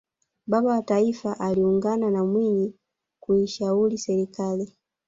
baba 0.47 0.69
wa 0.69 0.81
taifa 0.81 1.39
aliungana 1.39 2.11
na 2.11 2.25
mwinyi 2.25 2.73
kuishauli 3.19 3.97
serikali 3.97 4.75